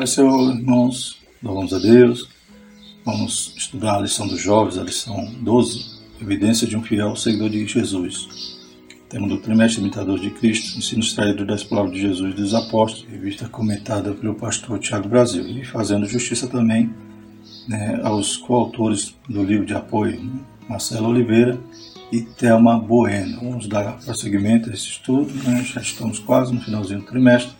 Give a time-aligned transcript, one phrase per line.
[0.00, 2.26] Mas, Senhor, irmãos, louvamos a Deus.
[3.04, 7.66] Vamos estudar a lição dos jovens, a lição 12, Evidência de um fiel seguidor de
[7.66, 8.58] Jesus.
[9.10, 13.46] Tema do trimestre imitador de Cristo, ensino extraído das palavras de Jesus dos apóstolos, revista
[13.46, 16.90] comentada pelo pastor Tiago Brasil, e fazendo justiça também
[17.68, 21.60] né, aos coautores do livro de apoio, né, Marcelo Oliveira
[22.10, 23.38] e Thelma Bueno.
[23.42, 25.62] Vamos dar prosseguimento a esse estudo, né?
[25.62, 27.59] já estamos quase no finalzinho do trimestre.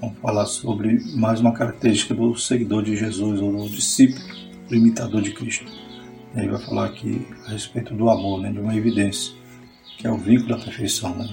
[0.00, 4.24] Vamos falar sobre mais uma característica do seguidor de Jesus, ou do discípulo,
[4.66, 5.70] do imitador de Cristo.
[6.34, 8.50] Ele vai falar aqui a respeito do amor, né?
[8.50, 9.34] de uma evidência,
[9.98, 11.14] que é o vínculo da perfeição.
[11.14, 11.28] Né?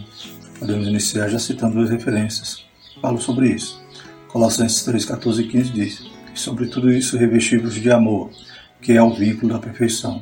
[0.60, 2.66] Podemos iniciar já citando duas referências.
[3.02, 3.82] Falo sobre isso.
[4.28, 8.32] Colossenses 3, 14 e 15 diz: sobre tudo isso revestivos de amor,
[8.82, 10.22] que é o vínculo da perfeição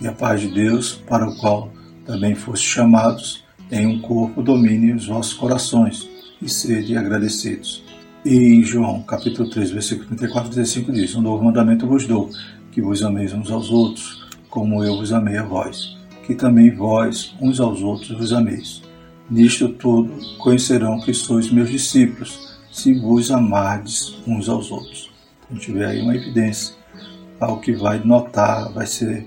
[0.00, 1.72] e a paz de Deus, para o qual
[2.06, 6.12] também foste chamados, em um corpo domine os vossos corações,
[6.42, 7.81] e sede agradecidos.
[8.24, 12.30] E em João, capítulo 3, versículo 34 e 35 diz, Um novo mandamento vos dou,
[12.70, 17.34] que vos ameis uns aos outros, como eu vos amei a vós, que também vós
[17.40, 18.82] uns aos outros vos ameis.
[19.28, 25.10] Nisto tudo conhecerão que sois meus discípulos, se vos amardes uns aos outros.
[25.44, 26.74] Então tiver aí uma evidência,
[27.40, 29.26] ao que vai notar, vai ser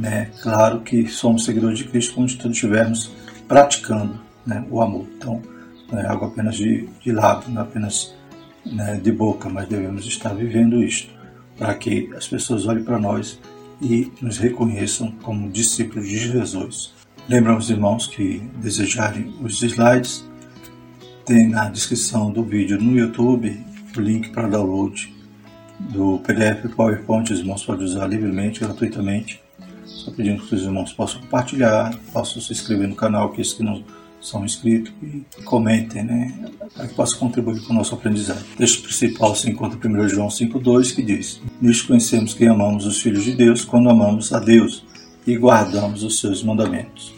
[0.00, 0.30] né?
[0.42, 3.12] Claro que somos seguidores de Cristo quando estivermos
[3.46, 5.06] praticando né, o amor.
[5.16, 5.42] Então,
[5.92, 8.14] não é algo apenas de, de lado, não é apenas
[8.64, 11.10] né, de boca, mas devemos estar vivendo isto
[11.56, 13.38] para que as pessoas olhem para nós
[13.80, 16.92] e nos reconheçam como discípulos de Jesus.
[17.28, 20.28] Lembramos, irmãos, que desejarem os slides,
[21.24, 23.64] tem na descrição do vídeo no YouTube
[23.96, 25.14] o link para download
[25.78, 29.40] do PDF PowerPoint, os irmãos podem usar livremente, gratuitamente
[30.00, 33.62] só pedindo que os irmãos possam compartilhar, possam se inscrever no canal, que esses que
[33.62, 33.84] não
[34.20, 36.50] são inscritos, e comentem, né?
[36.74, 38.42] Para que possam contribuir com o nosso aprendizado.
[38.54, 42.86] O texto principal se encontra em 1 João 5,2, que diz: Nisto conhecemos que amamos
[42.86, 44.84] os filhos de Deus quando amamos a Deus
[45.26, 47.14] e guardamos os seus mandamentos.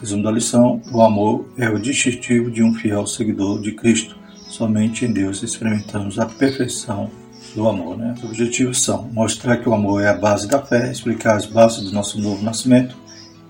[0.00, 4.16] Resumo da lição: o amor é o distintivo de um fiel seguidor de Cristo.
[4.48, 7.10] Somente em Deus experimentamos a perfeição
[7.54, 7.96] do amor.
[7.96, 8.14] Né?
[8.16, 11.84] Os objetivos são mostrar que o amor é a base da fé, explicar as bases
[11.84, 12.96] do nosso novo nascimento,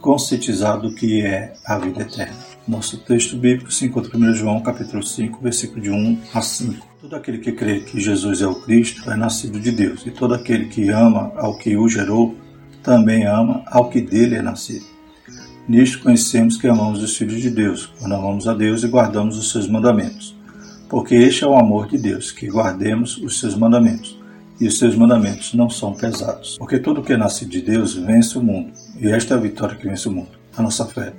[0.00, 2.49] conscientizar do que é a vida eterna.
[2.70, 6.86] Nosso texto bíblico se encontra em 1 João capítulo 5, versículo de 1 a 5.
[7.00, 10.34] Todo aquele que crê que Jesus é o Cristo é nascido de Deus, e todo
[10.34, 12.36] aquele que ama ao que o gerou
[12.80, 14.86] também ama ao que dele é nascido.
[15.68, 19.50] Nisto conhecemos que amamos os filhos de Deus, quando amamos a Deus e guardamos os
[19.50, 20.38] seus mandamentos
[20.90, 24.18] porque este é o amor de Deus, que guardemos os seus mandamentos.
[24.60, 26.58] E os seus mandamentos não são pesados.
[26.58, 28.72] Porque tudo que é nascido de Deus vence o mundo.
[28.98, 31.14] E esta é a vitória que vence o mundo, a nossa fé.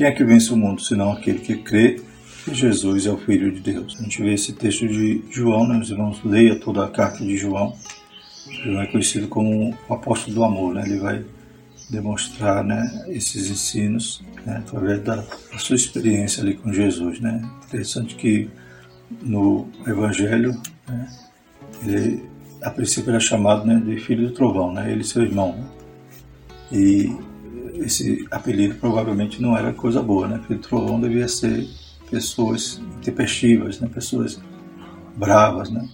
[0.00, 2.00] Quem é que vence o mundo, senão aquele que crê
[2.42, 3.98] que Jesus é o Filho de Deus?
[4.00, 5.78] A gente vê esse texto de João, né?
[5.78, 7.76] os irmãos leia toda a carta de João.
[8.64, 10.84] João é conhecido como o apóstolo do amor, né?
[10.86, 11.22] ele vai
[11.90, 17.20] demonstrar né, esses ensinos né, através da, da, sua experiência ali com Jesus.
[17.20, 17.46] Né?
[17.66, 18.48] Interessante que
[19.20, 20.58] no Evangelho,
[20.88, 21.08] né,
[21.84, 22.24] ele
[22.62, 25.52] a princípio era chamado né, de filho do trovão, né, ele e seu irmão.
[25.52, 25.66] Né,
[26.72, 27.29] e
[27.80, 30.40] esse apelido provavelmente não era coisa boa, né?
[30.48, 31.68] Do trovão devia ser
[32.10, 34.40] pessoas tempestivas, né, pessoas
[35.16, 35.88] bravas, né?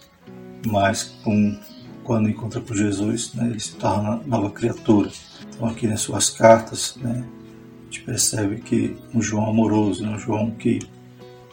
[0.66, 1.58] Mas com,
[2.02, 5.10] quando encontra com Jesus, né, ele se torna nova criatura.
[5.48, 10.18] Então aqui nas suas cartas, né, a gente percebe que um João amoroso, né, um
[10.18, 10.80] João que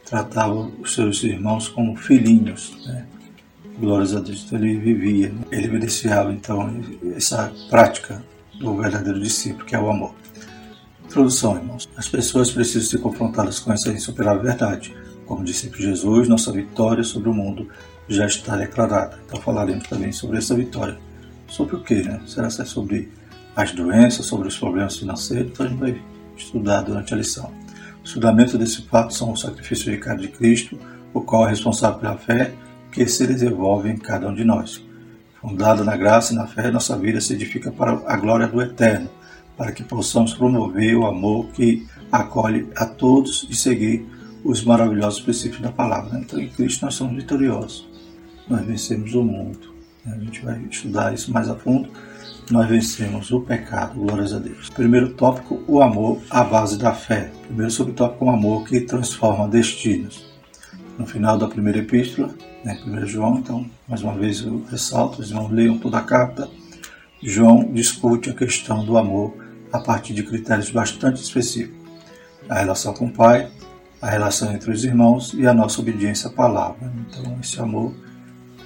[0.06, 2.74] tratava os seus irmãos como filhinhos.
[2.86, 3.06] Né?
[3.80, 4.44] Glórias a Deus.
[4.46, 5.42] Então ele vivia, né?
[5.52, 6.82] ele evidenciava então
[7.16, 8.24] essa prática
[8.60, 10.14] do verdadeiro discípulo, que é o amor.
[11.14, 11.88] Introdução, irmãos.
[11.96, 14.96] As pessoas precisam ser confrontadas com essa insuperável verdade.
[15.28, 17.68] Como disse Jesus, nossa vitória sobre o mundo
[18.10, 19.20] já está declarada.
[19.24, 20.98] Então falaremos também sobre essa vitória.
[21.48, 22.20] Sobre o que, né?
[22.26, 23.12] Será que é sobre
[23.56, 25.52] as doenças, sobre os problemas financeiros?
[25.52, 26.02] Então a gente vai
[26.36, 27.54] estudar durante a lição.
[28.04, 30.80] Os fundamentos desse fato são o sacrifício vicário de Cristo,
[31.14, 32.56] o qual é responsável pela fé
[32.92, 34.84] que se desenvolve em cada um de nós.
[35.40, 39.12] Fundada na graça e na fé, nossa vida se edifica para a glória do Eterno,
[39.58, 44.06] para que possamos promover o amor que acolhe a todos e seguir
[44.44, 46.20] os maravilhosos princípios da palavra.
[46.20, 47.88] Então, em Cristo nós somos vitoriosos.
[48.50, 49.74] Nós vencemos o mundo.
[50.06, 51.90] A gente vai estudar isso mais a fundo
[52.52, 54.70] nós vencemos o pecado, glórias a Deus.
[54.70, 57.32] Primeiro tópico, o amor, a base da fé.
[57.48, 60.26] Primeiro subtópico, o amor que transforma destinos.
[60.98, 65.30] No final da primeira epístola, né, 1 João, então, mais uma vez eu ressalto, os
[65.30, 66.50] irmãos leiam toda a carta.
[67.22, 69.34] João discute a questão do amor
[69.74, 71.76] a partir de critérios bastante específicos.
[72.48, 73.50] A relação com o Pai,
[74.00, 76.94] a relação entre os irmãos e a nossa obediência à palavra.
[77.08, 77.94] Então, esse amor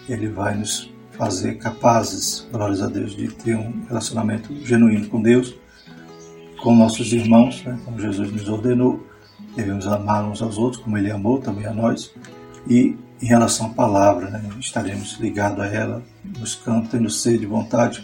[0.10, 5.56] ele vai nos fazer capazes, glórias a Deus, de ter um relacionamento genuíno com Deus,
[6.62, 9.06] com nossos irmãos, né, como Jesus nos ordenou.
[9.56, 12.14] Devemos amar uns aos outros, como Ele amou também a nós.
[12.68, 16.04] E em relação à palavra, né, estaremos ligados a ela,
[16.40, 18.04] buscando, tendo sede, vontade,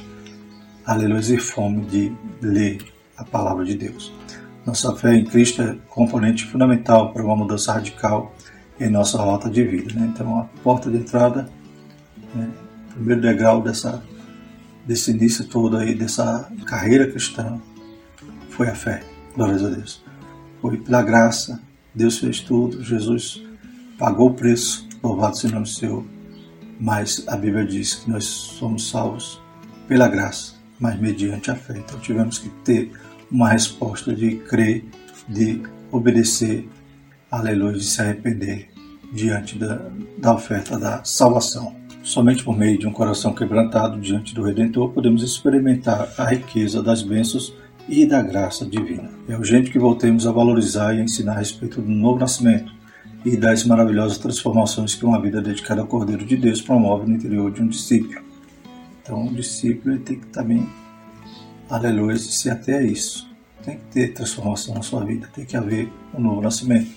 [0.86, 2.12] aleluia, e fome de
[2.42, 4.12] ler a palavra de Deus.
[4.66, 8.34] Nossa fé em Cristo é componente fundamental para uma mudança radical
[8.80, 9.94] em nossa rota de vida.
[9.94, 10.10] Né?
[10.14, 11.50] Então, a porta de entrada
[12.34, 12.50] né,
[12.94, 14.04] primeiro degrau dessa,
[14.86, 17.60] desse início todo aí, dessa carreira cristã,
[18.50, 19.04] foi a fé.
[19.36, 20.04] Glórias a Deus.
[20.62, 21.62] Foi pela graça,
[21.94, 23.44] Deus fez tudo, Jesus
[23.98, 26.06] pagou o preço, louvado seja o nome seu.
[26.80, 29.42] Mas a Bíblia diz que nós somos salvos
[29.88, 31.78] pela graça, mas mediante a fé.
[31.78, 32.92] Então tivemos que ter
[33.32, 34.84] uma resposta de crer,
[35.30, 36.68] de obedecer,
[37.32, 38.70] aleluia, de se arrepender
[39.14, 39.80] diante da,
[40.18, 41.74] da oferta da salvação.
[42.04, 47.02] Somente por meio de um coração quebrantado diante do Redentor podemos experimentar a riqueza das
[47.02, 47.56] bênçãos
[47.88, 49.10] e da graça divina.
[49.30, 52.74] É urgente que voltemos a valorizar e ensinar a respeito do novo nascimento
[53.24, 57.50] e das maravilhosas transformações que uma vida dedicada ao Cordeiro de Deus promove no interior
[57.54, 58.33] de um discípulo.
[59.04, 60.68] Então, o discípulo tem que também,
[61.70, 63.30] aleluia, se até a isso.
[63.62, 66.92] Tem que ter transformação na sua vida, tem que haver um novo nascimento.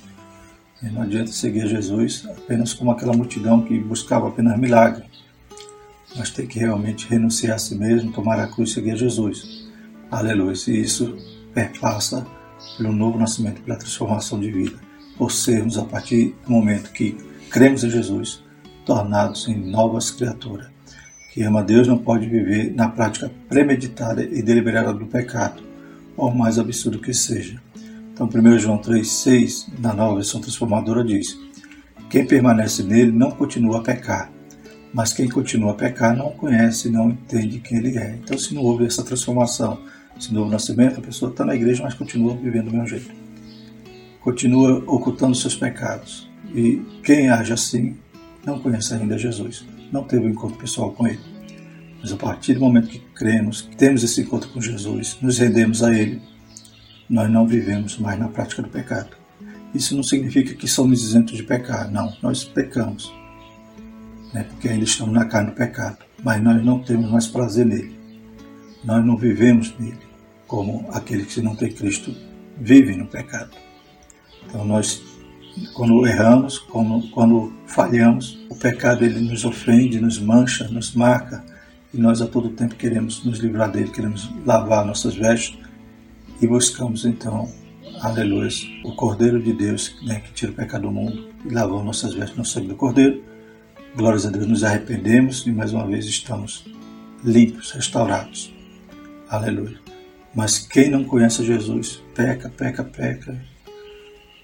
[0.82, 5.04] Não adianta seguir Jesus apenas como aquela multidão que buscava apenas milagre.
[6.16, 9.68] Mas tem que realmente renunciar a si mesmo, tomar a cruz e seguir Jesus.
[10.10, 10.54] Aleluia.
[10.68, 11.16] E isso
[11.52, 12.26] perpassa
[12.76, 14.78] pelo novo nascimento, pela transformação de vida.
[15.16, 17.16] Por sermos, a partir do momento que
[17.50, 18.44] cremos em Jesus,
[18.84, 20.75] tornados em novas criaturas.
[21.36, 25.62] Que ama Deus não pode viver na prática premeditada e deliberada do pecado,
[26.16, 27.60] por mais absurdo que seja.
[28.10, 31.38] Então, 1 João 3,6, na nova versão transformadora, diz:
[32.08, 34.32] Quem permanece nele não continua a pecar,
[34.94, 38.18] mas quem continua a pecar não conhece não entende quem ele é.
[38.24, 39.78] Então, se não houve essa transformação,
[40.18, 43.10] esse novo nascimento, a pessoa está na igreja, mas continua vivendo do mesmo jeito.
[44.22, 46.30] Continua ocultando seus pecados.
[46.54, 47.94] E quem age assim
[48.42, 51.20] não conhece ainda Jesus, não teve um encontro pessoal com ele.
[52.00, 55.82] Mas a partir do momento que cremos, que temos esse encontro com Jesus, nos rendemos
[55.82, 56.20] a ele
[57.08, 59.10] nós não vivemos mais na prática do pecado.
[59.74, 63.12] Isso não significa que somos isentos de pecar, não, nós pecamos,
[64.32, 67.98] né, porque ainda estamos na carne do pecado, mas nós não temos mais prazer nele,
[68.84, 69.98] nós não vivemos nele,
[70.46, 72.14] como aquele que não tem Cristo
[72.58, 73.50] vive no pecado.
[74.48, 75.02] Então nós,
[75.74, 81.44] quando erramos, quando, quando falhamos, o pecado ele nos ofende, nos mancha, nos marca,
[81.92, 85.58] e nós a todo tempo queremos nos livrar dele, queremos lavar nossas vestes,
[86.40, 87.48] e buscamos então,
[88.00, 88.50] aleluia,
[88.84, 92.36] o Cordeiro de Deus né, que tira o pecado do mundo e lavou nossas vestes
[92.36, 93.22] no sangue do Cordeiro.
[93.96, 96.66] Glórias a Deus, nos arrependemos e mais uma vez estamos
[97.24, 98.52] limpos, restaurados.
[99.30, 99.78] Aleluia.
[100.34, 103.40] Mas quem não conhece Jesus, peca, peca, peca,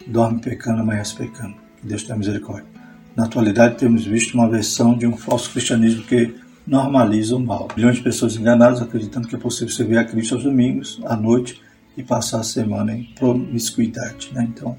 [0.07, 1.55] dorme pecando, amanhece pecando.
[1.81, 2.67] Que Deus tenha misericórdia.
[3.15, 6.35] Na atualidade temos visto uma versão de um falso cristianismo que
[6.67, 7.69] normaliza o mal.
[7.77, 11.61] Milhões de pessoas enganadas acreditando que é possível servir a Cristo aos domingos, à noite,
[11.97, 14.31] e passar a semana em promiscuidade.
[14.33, 14.49] Né?
[14.49, 14.77] Então,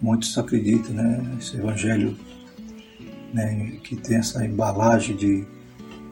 [0.00, 2.16] muitos acreditam né, esse evangelho
[3.34, 5.44] né, que tem essa embalagem de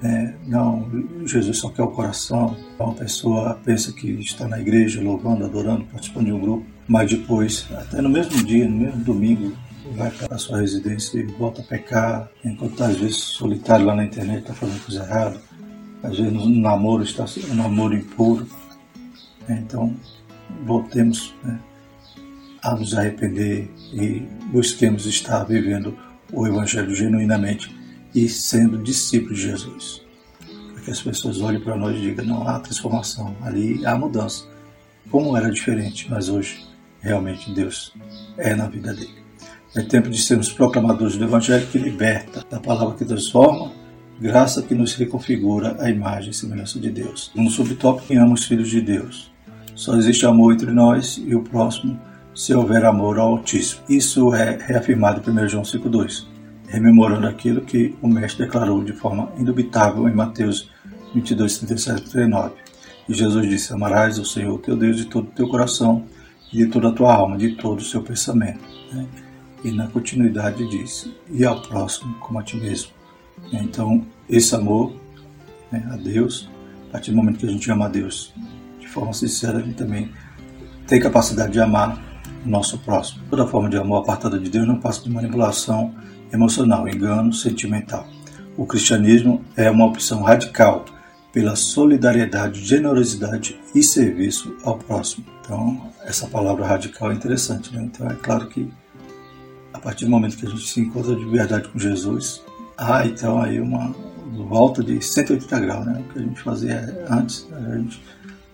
[0.02, 0.88] né, não,
[1.26, 2.56] Jesus só quer o coração.
[2.74, 7.10] Então, a pessoa pensa que está na igreja louvando, adorando, participando de um grupo, mas
[7.10, 9.54] depois, até no mesmo dia, no mesmo domingo,
[9.94, 14.04] vai para a sua residência e volta a pecar, enquanto às vezes solitário lá na
[14.04, 15.40] internet, está fazendo coisa errada,
[16.02, 18.46] às vezes no namoro está um namoro impuro.
[19.48, 19.94] Então,
[20.64, 21.58] voltemos né,
[22.62, 25.96] a nos arrepender e busquemos estar vivendo
[26.32, 27.74] o Evangelho genuinamente
[28.14, 30.02] e sendo discípulos de Jesus.
[30.72, 34.46] Para que as pessoas olhem para nós e digam: não há transformação, ali há mudança.
[35.10, 36.67] Como era diferente, mas hoje
[37.00, 37.92] realmente Deus
[38.36, 39.18] é na vida dele.
[39.76, 43.72] É tempo de sermos proclamadores do Evangelho que liberta, da palavra que transforma
[44.20, 47.30] graça que nos reconfigura a imagem e semelhança de Deus.
[47.34, 49.30] No subtópico, quem ama os filhos de Deus.
[49.74, 51.98] Só existe amor entre nós e o próximo
[52.34, 53.82] se houver amor ao Altíssimo.
[53.88, 56.26] Isso é reafirmado em 1 João 5,2,
[56.66, 60.70] rememorando aquilo que o Mestre declarou de forma indubitável em Mateus
[61.14, 62.54] 22, 37 39.
[63.08, 66.04] E Jesus disse: Amarás o Senhor teu Deus de todo o teu coração,
[66.52, 68.64] de toda a tua alma, de todo o seu pensamento.
[68.92, 69.06] Né?
[69.64, 72.90] E na continuidade diz: E ao próximo como a ti mesmo.
[73.52, 74.94] Então, esse amor
[75.70, 76.48] né, a Deus,
[76.88, 78.34] a partir do momento que a gente ama a Deus
[78.78, 80.10] de forma sincera, a gente também
[80.86, 82.02] tem capacidade de amar
[82.44, 83.22] o nosso próximo.
[83.28, 85.94] Toda forma de amor apartada de Deus não passa de manipulação
[86.32, 88.06] emocional, engano sentimental.
[88.56, 90.84] O cristianismo é uma opção radical
[91.32, 95.24] pela solidariedade, generosidade e serviço ao próximo.
[95.40, 97.74] Então, essa palavra radical é interessante.
[97.74, 97.82] Né?
[97.84, 98.70] Então, é claro que
[99.72, 102.42] a partir do momento que a gente se encontra de verdade com Jesus,
[102.76, 103.94] há então aí uma
[104.32, 106.00] volta de 180 graus, né?
[106.00, 108.02] O que a gente fazia antes, a gente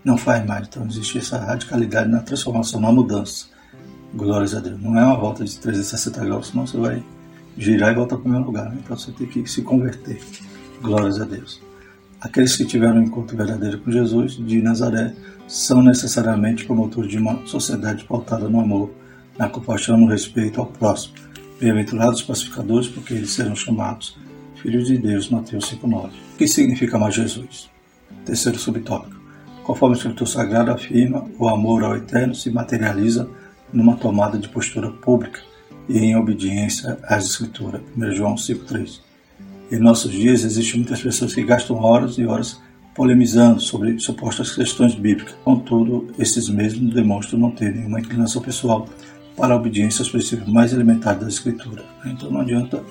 [0.04, 0.68] não faz mais.
[0.68, 3.46] Então, existe essa radicalidade na transformação, na mudança.
[4.14, 4.80] Glórias a Deus.
[4.80, 7.02] Não é uma volta de 360 graus, senão você vai
[7.56, 8.70] girar e voltar para o mesmo lugar.
[8.70, 8.78] Né?
[8.84, 10.20] Então, você tem que se converter.
[10.82, 11.60] Glórias a Deus.
[12.24, 15.12] Aqueles que tiveram um encontro verdadeiro com Jesus de Nazaré
[15.46, 18.90] são necessariamente promotores de uma sociedade pautada no amor,
[19.38, 21.16] na compaixão, no respeito ao próximo.
[21.60, 24.16] Bem-aventurados os pacificadores, porque eles serão chamados
[24.56, 26.06] filhos de Deus, Mateus 5,9.
[26.06, 27.68] O que significa mais Jesus?
[28.24, 29.20] Terceiro subtópico.
[29.62, 33.28] Conforme a Escritura Sagrada afirma, o amor ao Eterno se materializa
[33.70, 35.40] numa tomada de postura pública
[35.86, 37.82] e em obediência às Escrituras.
[37.94, 39.03] 1 João 5,3.
[39.70, 42.60] Em nossos dias existem muitas pessoas que gastam horas e horas
[42.94, 45.34] polemizando sobre supostas questões bíblicas.
[45.44, 48.88] Contudo, esses mesmos demonstram não ter nenhuma inclinação pessoal
[49.36, 51.84] para a obediência aos princípios mais elementares da Escritura.
[52.04, 52.84] Então não adianta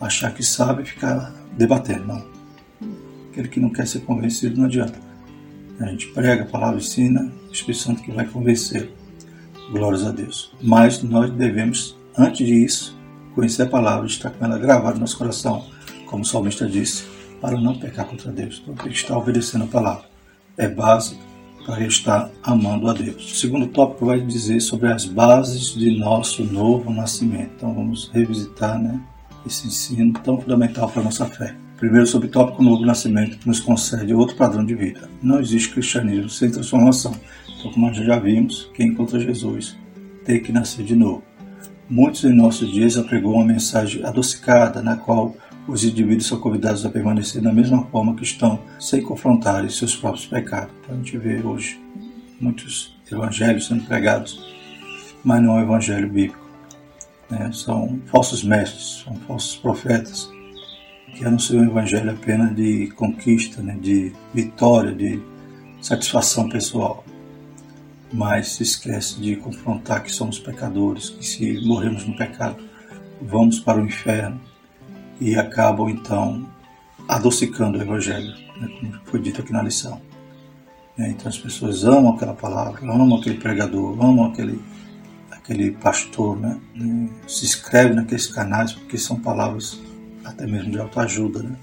[0.00, 2.24] achar que sabe e ficar debatendo, não.
[3.30, 4.98] Aquele que não quer ser convencido não adianta.
[5.80, 8.90] A gente prega a palavra, ensina, o Espírito Santo que vai convencer.
[9.70, 10.52] Glórias a Deus.
[10.62, 12.98] Mas nós devemos, antes disso,
[13.34, 15.66] conhecer a palavra estar com ela gravada no nosso coração,
[16.08, 17.04] como o salmista disse,
[17.40, 18.60] para não pecar contra Deus.
[18.62, 20.04] Então que estar obedecendo a palavra.
[20.56, 21.16] É base
[21.64, 23.32] para estar amando a Deus.
[23.32, 27.52] O segundo tópico vai dizer sobre as bases de nosso novo nascimento.
[27.56, 29.00] Então vamos revisitar né,
[29.46, 31.54] esse ensino tão fundamental para a nossa fé.
[31.76, 35.08] Primeiro, subtópico novo nascimento, que nos concede outro padrão de vida.
[35.22, 37.14] Não existe cristianismo sem transformação.
[37.56, 39.76] Então, como nós já vimos, quem encontra Jesus
[40.24, 41.22] tem que nascer de novo.
[41.88, 45.36] Muitos em nossos dias apregou uma mensagem adocicada, na qual
[45.68, 50.26] os indivíduos são convidados a permanecer da mesma forma que estão, sem confrontar seus próprios
[50.26, 50.74] pecados.
[50.80, 51.78] Então, a gente vê hoje
[52.40, 54.56] muitos evangelhos sendo pregados,
[55.22, 56.48] mas não é o evangelho bíblico.
[57.28, 57.52] Né?
[57.52, 60.30] São falsos mestres, são falsos profetas
[61.14, 63.76] que anunciam o evangelho apenas de conquista, né?
[63.78, 65.20] de vitória, de
[65.82, 67.04] satisfação pessoal.
[68.10, 72.64] Mas se esquece de confrontar que somos pecadores, que se morremos no pecado,
[73.20, 74.47] vamos para o inferno
[75.20, 76.46] e acabam então
[77.08, 78.68] adocicando o evangelho, né?
[78.78, 80.00] como foi dito aqui na lição.
[80.96, 81.10] Né?
[81.10, 84.60] Então as pessoas amam aquela palavra, amam aquele pregador, amam aquele
[85.48, 86.60] aquele pastor, né?
[87.26, 89.80] Se inscreve naqueles canais porque são palavras
[90.22, 91.56] até mesmo de autoajuda, né?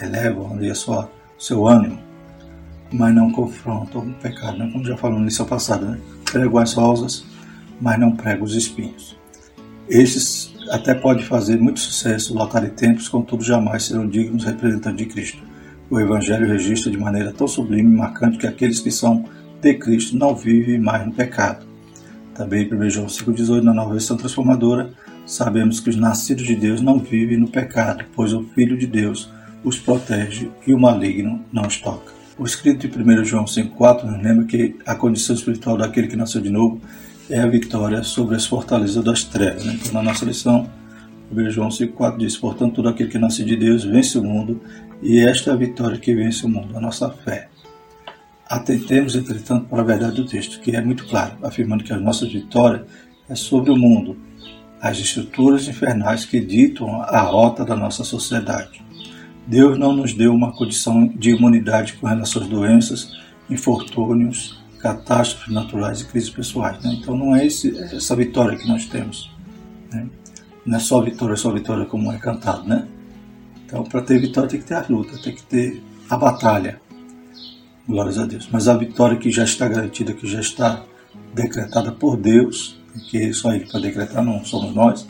[0.00, 1.98] Elevam ali a sua, seu ânimo,
[2.92, 4.70] mas não confrontam o pecado, né?
[4.72, 6.00] Como já falamos na lição passada, né?
[6.30, 7.24] Pregam as rosas,
[7.80, 9.18] mas não pregam os espinhos.
[9.88, 15.06] Esses até podem fazer muito sucesso, local e tempos, contudo jamais serão dignos representantes de
[15.06, 15.42] Cristo.
[15.90, 19.24] O Evangelho registra de maneira tão sublime e marcante que aqueles que são
[19.60, 21.72] de Cristo não vivem mais no pecado
[22.34, 24.90] também 1 João 5,18, na nova versão transformadora,
[25.26, 29.30] sabemos que os nascidos de Deus não vivem no pecado, pois o Filho de Deus
[29.62, 32.12] os protege e o maligno não os toca.
[32.38, 36.40] O escrito de 1 João 5,4 nos lembra que a condição espiritual daquele que nasceu
[36.40, 36.80] de novo
[37.30, 39.64] é a vitória sobre as fortalezas das trevas.
[39.64, 39.78] Né?
[39.80, 40.68] Então, na nossa lição,
[41.30, 44.60] 1 João 5,4 diz: Portanto, todo aquele que nasce de Deus vence o mundo,
[45.02, 47.48] e esta é a vitória que vence o mundo, a nossa fé.
[48.46, 52.26] Atentemos, entretanto, para a verdade do texto, que é muito claro, afirmando que a nossa
[52.26, 52.84] vitória
[53.28, 54.16] é sobre o mundo,
[54.80, 58.84] as estruturas infernais que ditam a rota da nossa sociedade.
[59.46, 63.10] Deus não nos deu uma condição de imunidade com relação às doenças,
[63.48, 66.82] infortúnios, catástrofes naturais e crises pessoais.
[66.82, 66.98] Né?
[67.00, 69.30] Então não é esse, essa vitória que nós temos.
[69.92, 70.08] Né?
[70.66, 72.68] Não é só vitória, só vitória como é cantado.
[72.68, 72.86] Né?
[73.64, 76.80] Então para ter vitória tem que ter a luta, tem que ter a batalha.
[77.86, 78.48] Glórias a Deus.
[78.50, 80.84] Mas a vitória que já está garantida, que já está
[81.32, 85.06] decretada por Deus, que só Ele pode decretar, não somos nós,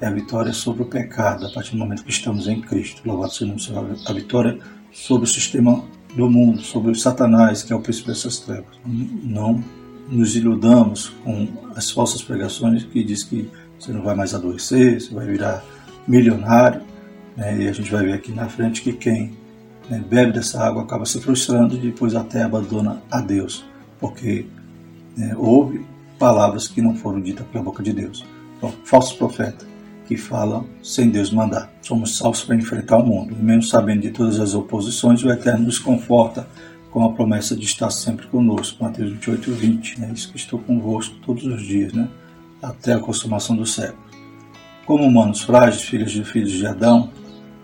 [0.00, 3.02] é a vitória sobre o pecado, a partir do momento que estamos em Cristo.
[3.04, 3.96] Louvado seja o Senhor.
[4.06, 4.58] A vitória
[4.90, 5.84] sobre o sistema
[6.14, 8.78] do mundo, sobre o Satanás, que é o príncipe dessas trevas.
[8.84, 9.62] Não
[10.08, 15.14] nos iludamos com as falsas pregações que diz que você não vai mais adoecer, você
[15.14, 15.64] vai virar
[16.06, 16.82] milionário.
[17.36, 17.62] Né?
[17.62, 19.32] E a gente vai ver aqui na frente que quem
[19.88, 23.64] né, bebe dessa água, acaba se frustrando e depois até abandona a Deus,
[23.98, 24.46] porque
[25.16, 25.84] né, houve
[26.18, 28.24] palavras que não foram ditas pela boca de Deus.
[28.58, 29.71] Então, falsos profetas
[30.14, 31.72] que falam sem Deus mandar.
[31.82, 35.66] Somos salvos para enfrentar o mundo, e mesmo sabendo de todas as oposições, o Eterno
[35.66, 36.46] nos conforta
[36.90, 38.82] com a promessa de estar sempre conosco.
[38.82, 40.04] Mateus 28, 20.
[40.04, 42.08] É isso que estou convosco todos os dias, né?
[42.62, 44.02] até a consumação do século.
[44.86, 47.10] Como humanos frágeis, filhos de filhos de Adão,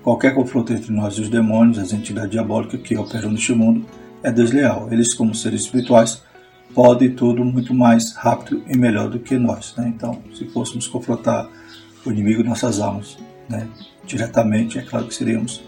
[0.08, 3.84] Qualquer confronto entre nós e os demônios, as entidades diabólicas que operam neste mundo,
[4.22, 4.88] é desleal.
[4.90, 6.22] Eles, como seres espirituais,
[6.74, 9.74] podem tudo muito mais rápido e melhor do que nós.
[9.76, 9.92] Né?
[9.94, 11.46] Então, se fôssemos confrontar
[12.08, 13.66] o inimigo de nossas almas né,
[14.04, 15.62] diretamente, é claro que seríamos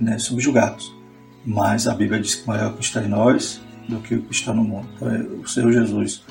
[0.00, 0.94] né, subjugados.
[1.44, 4.52] Mas a Bíblia diz que maior que está em nós do que o que está
[4.52, 4.88] no mundo.
[4.94, 6.22] Então, é o Senhor Jesus,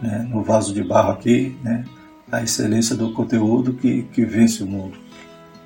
[0.00, 1.84] né, no vaso de barro aqui, né,
[2.30, 4.96] a excelência do conteúdo que, que vence o mundo.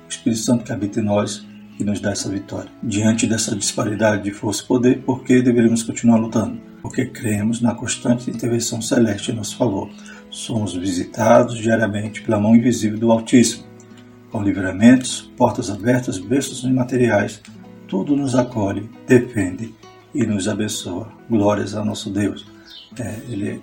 [0.05, 1.45] O Espírito Santo que habita em nós
[1.79, 2.69] e nos dá essa vitória.
[2.81, 6.59] Diante dessa disparidade de força e poder, por que deveríamos continuar lutando?
[6.81, 9.89] Porque cremos na constante intervenção celeste em nosso favor.
[10.29, 13.65] Somos visitados diariamente pela mão invisível do Altíssimo,
[14.31, 17.41] com livramentos, portas abertas, bênçãos imateriais,
[17.87, 19.73] tudo nos acolhe, defende
[20.13, 21.07] e nos abençoa.
[21.29, 22.45] Glórias ao nosso Deus.
[22.99, 23.61] É, ele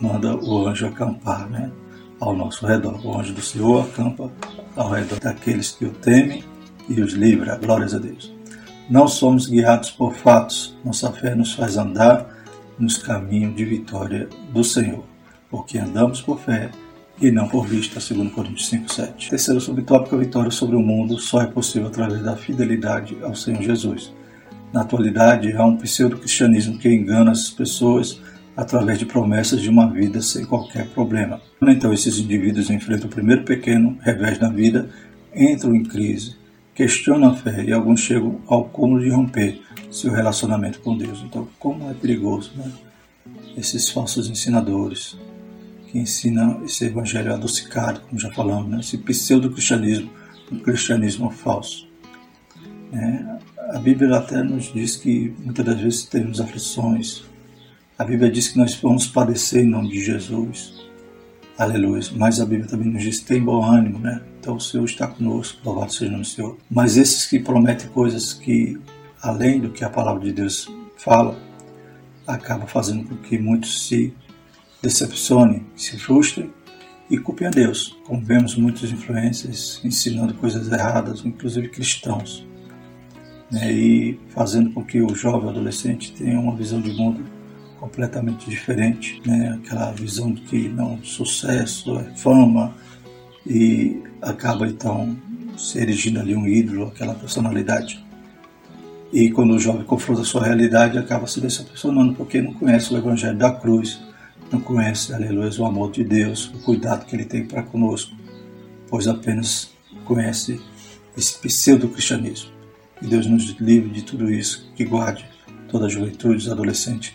[0.00, 1.70] manda o anjo acampar né,
[2.18, 3.04] ao nosso redor.
[3.04, 4.30] O anjo do Senhor acampa
[4.76, 6.42] ao redor daqueles que o temem
[6.88, 7.56] e os livra.
[7.56, 8.32] Glórias a Deus.
[8.88, 12.26] Não somos guiados por fatos, nossa fé nos faz andar
[12.76, 15.04] nos caminhos de vitória do Senhor,
[15.50, 16.70] porque andamos por fé
[17.20, 19.28] e não por vista, segundo Coríntios 5:7.
[19.28, 23.60] Terceiro subtópico, a vitória sobre o mundo só é possível através da fidelidade ao Senhor
[23.62, 24.12] Jesus.
[24.72, 28.20] Na atualidade, há um pseudo-cristianismo que engana as pessoas
[28.56, 31.40] através de promessas de uma vida sem qualquer problema.
[31.62, 34.88] Então, esses indivíduos enfrentam o primeiro pequeno revés na vida,
[35.34, 36.36] entram em crise,
[36.74, 41.22] questionam a fé e alguns chegam ao cúmulo de romper seu relacionamento com Deus.
[41.26, 42.70] Então, como é perigoso, né?
[43.56, 45.16] Esses falsos ensinadores
[45.90, 48.80] que ensinam esse evangelho adocicado, como já falamos, né?
[48.80, 50.10] esse pseudo-cristianismo,
[50.50, 51.88] um cristianismo falso.
[52.92, 57.24] É, a Bíblia até nos diz que muitas das vezes temos aflições.
[57.98, 60.74] A Bíblia diz que nós vamos padecer em nome de Jesus.
[61.56, 62.02] Aleluia.
[62.16, 64.20] Mas a Bíblia também nos diz tem bom ânimo, né?
[64.40, 66.56] Então o Senhor está conosco, louvado seja o nome do Senhor.
[66.70, 68.78] Mas esses que prometem coisas que,
[69.20, 71.38] além do que a palavra de Deus fala,
[72.26, 74.14] acaba fazendo com que muitos se
[74.82, 76.52] decepcionem, se frustrem
[77.10, 77.98] e culpem a Deus.
[78.04, 82.48] Como vemos muitas influências ensinando coisas erradas, inclusive cristãos
[83.50, 87.24] né, e fazendo com que o jovem adolescente tenha uma visão de mundo
[87.78, 92.74] completamente diferente, né, aquela visão de que não sucesso é fama
[93.46, 95.16] e acaba então
[95.56, 98.04] se erigindo ali um ídolo, aquela personalidade.
[99.12, 102.96] E quando o jovem confronta a sua realidade, acaba se decepcionando porque não conhece o
[102.96, 104.00] evangelho da cruz,
[104.50, 108.14] não conhece, aleluia, o amor de Deus, o cuidado que ele tem para conosco,
[108.88, 109.70] pois apenas
[110.04, 110.60] conhece
[111.16, 112.50] esse pseudo-cristianismo.
[112.98, 115.24] Que Deus nos livre de tudo isso, que guarde
[115.68, 117.14] toda a juventude, os adolescentes,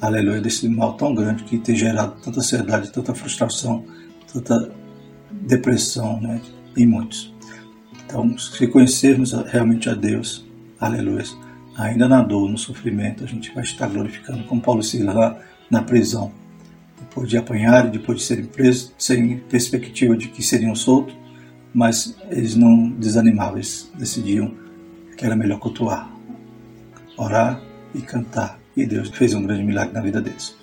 [0.00, 3.84] aleluia, desse mal tão grande que tem gerado tanta ansiedade, tanta frustração,
[4.32, 4.70] tanta
[5.30, 6.40] depressão né,
[6.76, 7.34] em muitos.
[8.04, 10.46] Então, se conhecermos realmente a Deus,
[10.78, 11.24] aleluia,
[11.76, 15.38] ainda na dor, no sofrimento, a gente vai estar glorificando, como Paulo se lá
[15.70, 16.32] na prisão,
[17.26, 21.14] de apanhar e depois de serem presos, sem perspectiva de que seriam soltos,
[21.72, 24.52] mas eles não desanimavam, eles decidiam
[25.16, 26.10] que era melhor cultuar,
[27.16, 27.60] orar
[27.94, 28.58] e cantar.
[28.76, 30.56] E Deus fez um grande milagre na vida deles.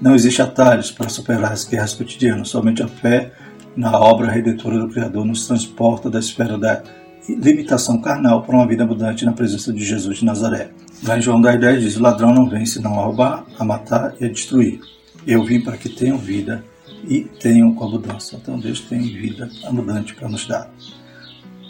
[0.00, 3.32] Não existe atalhos para superar as guerras cotidianas, somente a fé
[3.76, 6.82] na obra redentora do Criador nos transporta da esfera da
[7.28, 10.70] limitação carnal para uma vida abundante na presença de Jesus de Nazaré.
[11.04, 14.24] Lá em João 10, diz: O ladrão não vem senão a roubar, a matar e
[14.24, 14.80] a destruir.
[15.26, 16.64] Eu vim para que tenham vida
[17.08, 18.36] e tenham com abundância.
[18.36, 20.70] Então Deus tem vida abundante para nos dar.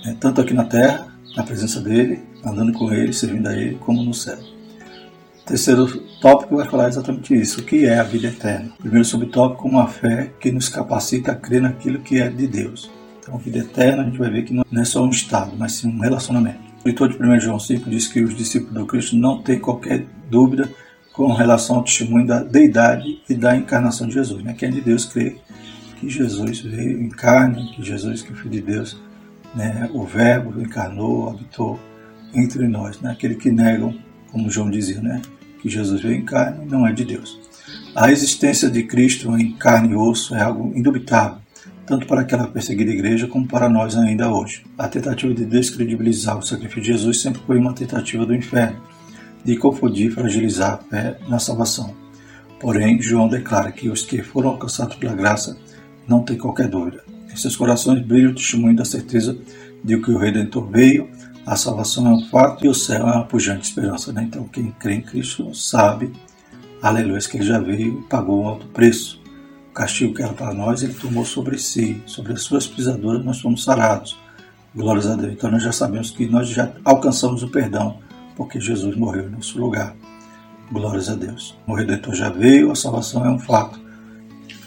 [0.05, 4.03] É, tanto aqui na terra na presença dele, andando com ele, servindo a ele, como
[4.03, 4.39] no céu.
[5.47, 5.87] terceiro
[6.21, 8.73] tópico vai falar exatamente isso: o que é a vida eterna.
[8.79, 12.91] primeiro subtópico, uma fé que nos capacita a crer naquilo que é de Deus.
[13.21, 15.73] Então, a vida eterna, a gente vai ver que não é só um estado, mas
[15.73, 16.59] sim um relacionamento.
[16.83, 20.07] O leitor de 1 João 5 diz que os discípulos do Cristo não têm qualquer
[20.31, 20.71] dúvida
[21.19, 24.41] com relação ao testemunho da deidade e da encarnação de Jesus.
[24.45, 24.55] Né?
[24.57, 25.37] Quem é de Deus crê
[25.99, 28.97] que Jesus veio em carne, que Jesus, que é o Filho de Deus,
[29.53, 31.77] né, o Verbo encarnou, habitou
[32.33, 33.01] entre nós.
[33.01, 33.99] Né, aquele que negam,
[34.31, 35.21] como João dizia, né,
[35.61, 37.37] que Jesus veio em carne não é de Deus.
[37.97, 41.39] A existência de Cristo em carne e osso é algo indubitável,
[41.85, 44.65] tanto para aquela perseguida igreja como para nós ainda hoje.
[44.79, 48.81] A tentativa de descredibilizar o sacrifício de Jesus sempre foi uma tentativa do inferno,
[49.49, 51.95] de confundir e fragilizar a fé na salvação.
[52.61, 55.57] Porém, João declara que os que foram alcançados pela graça
[56.07, 57.03] não têm qualquer dúvida.
[57.33, 59.39] Em seus corações brilha o testemunho da certeza
[59.83, 61.09] de que o Redentor veio,
[61.47, 64.13] a salvação é um fato e o céu é uma pujante esperança.
[64.13, 64.25] Né?
[64.25, 66.13] Então, quem crê em Cristo sabe,
[66.83, 69.19] aleluia, que ele já veio e pagou um alto preço.
[69.71, 73.41] O castigo que era para nós, ele tomou sobre si, sobre as suas pisaduras, nós
[73.41, 74.19] fomos sarados.
[74.77, 75.33] Glórias a Deus.
[75.33, 78.07] Então nós já sabemos que nós já alcançamos o perdão
[78.39, 79.95] porque Jesus morreu em nosso lugar.
[80.71, 81.59] Glórias a Deus.
[81.67, 83.81] O Redentor já veio, a salvação é um fato.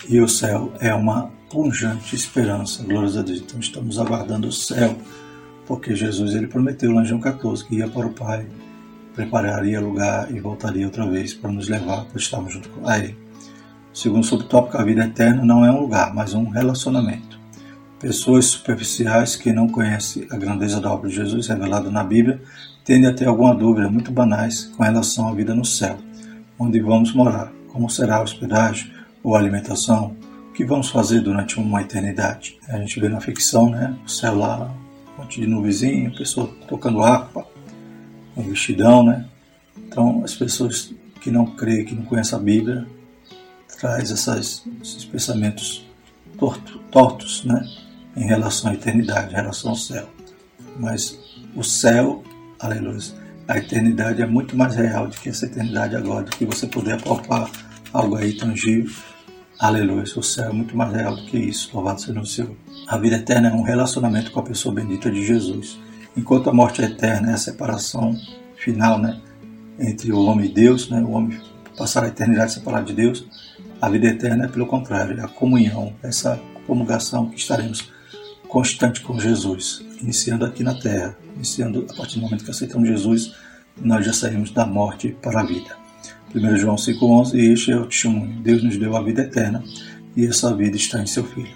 [0.10, 2.84] E o céu é uma pungente esperança.
[2.84, 3.40] Glórias a Deus.
[3.40, 4.94] Então estamos aguardando o céu,
[5.66, 8.46] porque Jesus ele prometeu lá em João 14 que ia para o Pai,
[9.16, 13.18] prepararia lugar e voltaria outra vez para nos levar para estarmos junto com Ele.
[13.94, 17.40] Segundo o subtópico, a vida eterna não é um lugar, mas um relacionamento.
[18.00, 22.42] Pessoas superficiais que não conhecem a grandeza da obra de Jesus revelada na Bíblia
[22.84, 25.98] tendem a ter alguma dúvida muito banais com relação à vida no céu,
[26.58, 28.92] onde vamos morar, como será a hospedagem
[29.24, 30.16] ou a alimentação,
[30.50, 32.58] o que vamos fazer durante uma eternidade.
[32.68, 34.72] A gente vê na ficção, né, o céu lá,
[35.16, 37.46] um monte de nuvezinho, pessoa tocando harpa,
[38.36, 39.26] um vestidão, né?
[39.78, 42.88] Então, as pessoas que não creem, que não conhecem a Bíblia,
[43.80, 45.86] traz essas, esses pensamentos
[46.38, 47.68] torto, tortos, né?
[48.16, 50.10] Em relação à eternidade, em relação ao céu.
[50.78, 51.20] Mas
[51.56, 52.24] o céu
[52.62, 53.00] Aleluia.
[53.48, 56.94] A eternidade é muito mais real do que essa eternidade agora, do que você poder
[56.94, 57.50] apalpar
[57.92, 58.96] algo aí tangível.
[59.60, 60.04] Aleluia.
[60.16, 61.72] O céu é muito mais real do que isso.
[61.74, 62.56] Louvado seja o Senhor.
[62.88, 65.80] A vida eterna é um relacionamento com a pessoa bendita de Jesus.
[66.16, 68.16] Enquanto a morte é eterna é a separação
[68.56, 69.20] final, né?
[69.80, 71.02] Entre o homem e Deus, né?
[71.02, 71.42] O homem
[71.76, 73.26] passar a eternidade separado de Deus.
[73.82, 77.92] A vida eterna é pelo contrário, é a comunhão, essa comungação que estaremos
[78.52, 83.34] constante com Jesus, iniciando aqui na terra, iniciando a partir do momento que aceitamos Jesus,
[83.82, 85.78] nós já saímos da morte para a vida.
[86.36, 89.64] 1 João 5,11 E este é o testemunho: Deus nos deu a vida eterna
[90.18, 91.56] e essa vida está em seu Filho.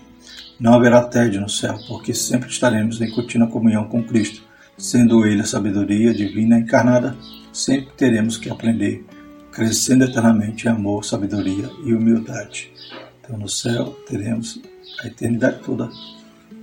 [0.57, 4.41] Não haverá tédio no céu, porque sempre estaremos em contínua comunhão com Cristo,
[4.77, 7.13] sendo Ele a sabedoria divina encarnada,
[7.51, 9.05] sempre teremos que aprender,
[9.51, 12.71] crescendo eternamente em amor, sabedoria e humildade.
[13.19, 14.61] Então no céu teremos
[15.03, 15.89] a eternidade toda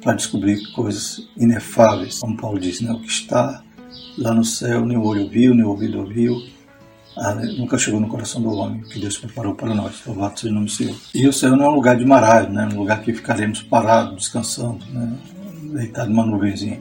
[0.02, 2.92] para descobrir coisas inefáveis, como Paulo diz, né?
[2.92, 3.62] o que está
[4.18, 6.42] lá no céu, nem o olho viu, nem o ouvido ouviu,
[7.16, 10.02] ah, nunca chegou no coração do homem, que Deus preparou para nós.
[10.06, 10.96] Louvado seja o nome do Senhor.
[11.14, 12.68] E o céu não é um lugar de marasmo, né?
[12.72, 15.12] um lugar que ficaremos parados, descansando, né?
[15.74, 16.80] deitado numa nuvenzinha.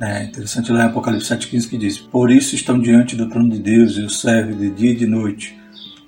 [0.00, 3.58] É interessante lá em Apocalipse 7,15 que diz: Por isso estão diante do trono de
[3.58, 5.61] Deus e o servem de dia e de noite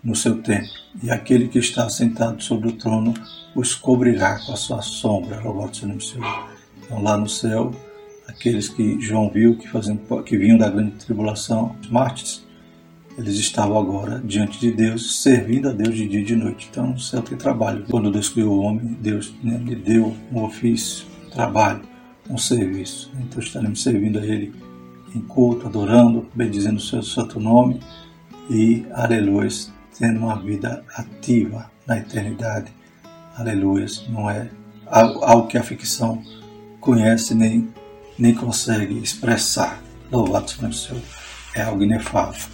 [0.05, 0.69] no seu templo,
[1.03, 3.15] e aquele que está sentado sobre o trono
[3.55, 5.41] os cobrirá com a sua sombra.
[5.41, 7.75] Então, lá no céu,
[8.29, 12.45] aqueles que João viu, que, faziam, que vinham da grande tribulação, os mártires,
[13.17, 16.69] eles estavam agora diante de Deus, servindo a Deus de dia e de noite.
[16.71, 17.85] Então, no céu tem trabalho.
[17.89, 21.83] Quando Deus criou o homem, Deus né, lhe deu um ofício, um trabalho,
[22.29, 23.13] um serviço.
[23.21, 24.53] Então, estaremos servindo a Ele
[25.15, 27.79] em culto, adorando, bendizendo o seu santo nome
[28.51, 29.49] e, aleluia,
[29.99, 32.73] tendo uma vida ativa na eternidade
[33.37, 34.49] aleluia, não é
[34.87, 36.23] algo que a ficção
[36.81, 37.69] conhece nem,
[38.19, 39.83] nem consegue expressar.
[40.11, 41.03] Louvado seja o Senhor,
[41.55, 42.49] é algo inefável.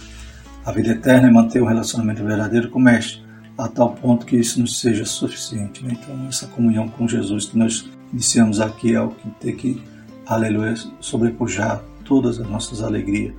[0.65, 3.21] A vida eterna é manter um relacionamento verdadeiro com o Mestre,
[3.57, 5.83] a tal ponto que isso nos seja suficiente.
[5.85, 9.83] Então, essa comunhão com Jesus que nós iniciamos aqui é o que tem que,
[10.25, 13.33] aleluia, sobrepujar todas as nossas alegrias.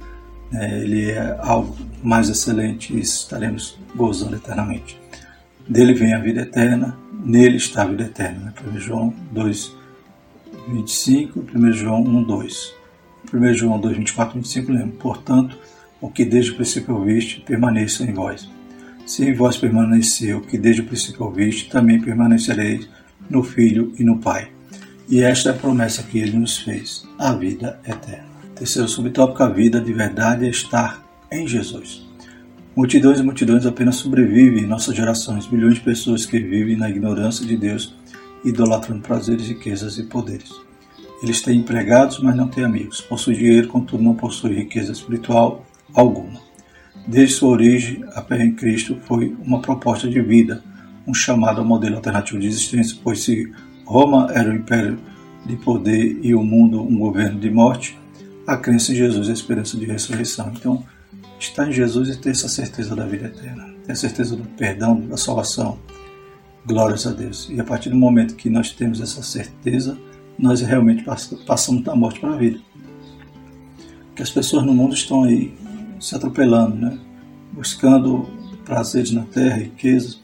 [0.52, 0.80] Né?
[0.80, 5.00] Ele é algo mais excelente e estaremos gozando eternamente.
[5.66, 8.52] Dele vem a vida eterna, nele está a vida eterna.
[8.66, 8.80] 1 né?
[8.80, 9.72] João 2,
[10.68, 12.74] 25, 1 João 1, 2.
[13.32, 14.96] 1 João 2, 24, 25, lembra?
[14.98, 15.56] Portanto,
[16.00, 18.50] o que desde o princípio ouviste, permaneça em vós.
[19.06, 22.88] Se em vós permaneceu o que desde o princípio ouviste, também permanecereis
[23.30, 24.50] no Filho e no Pai.
[25.08, 28.31] E esta é a promessa que ele nos fez, a vida eterna.
[28.62, 32.06] Terceiro subtópico, a vida de verdade é estar em Jesus.
[32.76, 37.44] Multidões e multidões apenas sobrevivem em nossas gerações, milhões de pessoas que vivem na ignorância
[37.44, 37.92] de Deus,
[38.44, 40.52] idolatrando prazeres, riquezas e poderes.
[41.20, 43.00] Eles têm empregados, mas não têm amigos.
[43.00, 46.40] Possuem dinheiro, contudo não possuem riqueza espiritual alguma.
[47.04, 50.62] Desde sua origem, a fé em Cristo foi uma proposta de vida,
[51.04, 53.52] um chamado ao modelo alternativo de existência, pois se
[53.84, 55.00] Roma era um império
[55.44, 58.00] de poder e o mundo um governo de morte,
[58.46, 60.52] a crença em Jesus a esperança de ressurreição.
[60.54, 60.84] Então,
[61.38, 65.00] estar em Jesus e ter essa certeza da vida eterna, ter a certeza do perdão,
[65.00, 65.78] da salvação.
[66.64, 67.48] Glórias a Deus.
[67.50, 69.98] E a partir do momento que nós temos essa certeza,
[70.38, 71.04] nós realmente
[71.46, 72.60] passamos da morte para a vida.
[74.14, 75.52] Que as pessoas no mundo estão aí
[76.00, 76.98] se atropelando, né?
[77.52, 78.28] buscando
[78.64, 80.20] prazeres na terra, riquezas,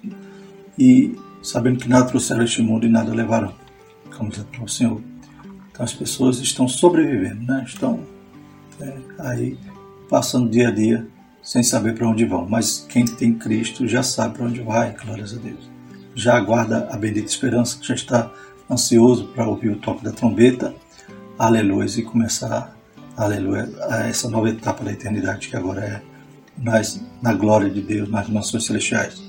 [0.78, 3.52] e sabendo que nada trouxeram este mundo e nada levarão,
[4.16, 5.00] como diz o Senhor.
[5.78, 7.62] Então as pessoas estão sobrevivendo, né?
[7.64, 8.00] estão
[8.80, 9.56] é, aí
[10.10, 11.06] passando dia a dia
[11.40, 12.48] sem saber para onde vão.
[12.48, 15.70] Mas quem tem Cristo já sabe para onde vai, glórias a Deus.
[16.16, 18.28] Já aguarda a bendita esperança, já está
[18.68, 20.74] ansioso para ouvir o toque da trombeta.
[21.38, 22.76] aleluia, e começar,
[23.16, 23.70] aleluia,
[24.08, 26.02] essa nova etapa da eternidade que agora é
[26.60, 29.22] nas, na glória de Deus, nas mansões celestiais.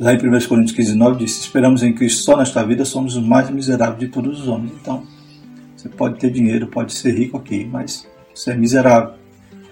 [0.00, 3.22] Lá em 1 Coríntios 15, 9 diz: Esperamos em Cristo só nesta vida, somos os
[3.22, 4.72] mais miseráveis de todos os homens.
[4.80, 5.04] Então,
[5.86, 9.14] você pode ter dinheiro, pode ser rico aqui, mas você é miserável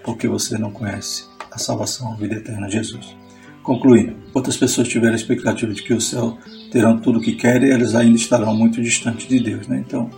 [0.03, 3.15] porque você não conhece a salvação, a vida eterna, Jesus.
[3.63, 6.37] Concluindo, outras pessoas tiveram a expectativa de que o céu
[6.71, 9.67] terão tudo o que querem, elas ainda estarão muito distantes de Deus.
[9.67, 9.83] Né?
[9.85, 10.09] Então,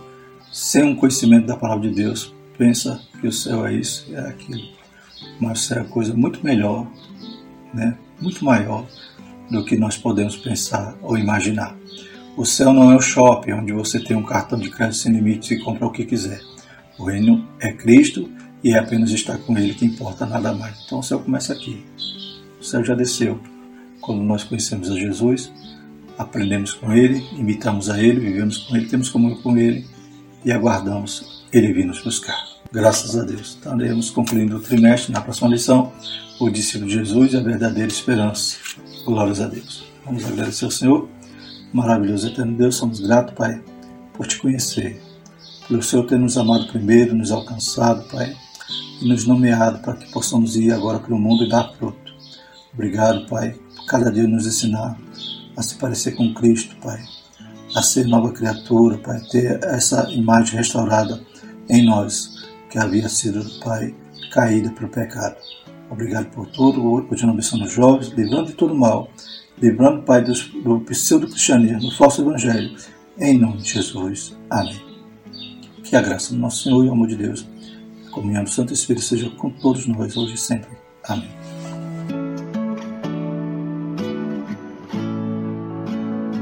[0.52, 4.68] sem um conhecimento da palavra de Deus, pensa que o céu é isso, é aquilo.
[5.40, 6.86] Mas o céu é coisa muito melhor,
[7.72, 7.96] né?
[8.20, 8.86] muito maior
[9.50, 11.74] do que nós podemos pensar ou imaginar.
[12.38, 15.50] O céu não é o shopping onde você tem um cartão de crédito sem limites
[15.50, 16.40] e compra o que quiser.
[16.96, 18.30] O reino é Cristo
[18.62, 20.84] e é apenas estar com Ele que importa nada mais.
[20.86, 21.84] Então o céu começa aqui.
[22.60, 23.40] O céu já desceu.
[24.00, 25.52] Quando nós conhecemos a Jesus,
[26.16, 29.84] aprendemos com Ele, imitamos a Ele, vivemos com Ele, temos comunhão com Ele
[30.44, 32.38] e aguardamos Ele vir nos buscar.
[32.70, 33.56] Graças a Deus.
[33.56, 35.92] Estaremos concluindo o trimestre na próxima lição.
[36.38, 38.58] O discípulo de Jesus e a verdadeira esperança.
[39.04, 39.84] Glórias a Deus.
[40.04, 41.17] Vamos agradecer ao Senhor.
[41.72, 43.62] Maravilhoso eterno Deus, somos gratos, Pai,
[44.14, 45.00] por te conhecer,
[45.68, 48.34] pelo Senhor ter nos amado primeiro, nos alcançado, Pai,
[49.02, 52.14] e nos nomeado para que possamos ir agora pelo mundo e dar fruto.
[52.72, 54.98] Obrigado, Pai, por cada dia nos ensinar
[55.54, 57.04] a se parecer com Cristo, Pai,
[57.76, 61.20] a ser nova criatura, Pai, ter essa imagem restaurada
[61.68, 63.94] em nós que havia sido, Pai,
[64.32, 65.36] caída pelo pecado.
[65.90, 69.10] Obrigado por tudo, continua abençoando os jovens, livrando de todo mal,
[69.60, 72.76] livrando, Pai, do, do pseudo-cristianismo, do falso evangelho,
[73.18, 74.36] em nome de Jesus.
[74.50, 74.80] Amém.
[75.82, 77.46] Que a graça do nosso Senhor e o amor de Deus,
[78.06, 80.70] a comunhão do Santo Espírito seja com todos nós, hoje e sempre.
[81.04, 81.37] Amém.